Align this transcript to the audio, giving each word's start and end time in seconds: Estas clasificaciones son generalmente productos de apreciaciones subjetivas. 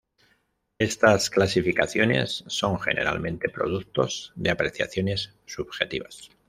Estas 0.79 1.29
clasificaciones 1.29 2.43
son 2.47 2.79
generalmente 2.79 3.49
productos 3.49 4.33
de 4.35 4.49
apreciaciones 4.49 5.35
subjetivas. 5.45 6.31